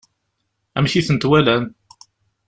[0.77, 1.63] Amek i tent-walan?